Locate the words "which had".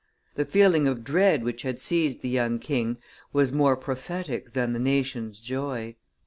1.43-1.79